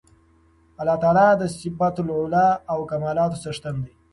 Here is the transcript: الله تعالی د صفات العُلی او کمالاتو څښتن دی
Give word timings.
الله 0.79 0.95
تعالی 1.03 1.27
د 1.37 1.43
صفات 1.59 1.95
العُلی 2.01 2.47
او 2.71 2.79
کمالاتو 2.91 3.41
څښتن 3.43 3.75
دی 3.83 3.93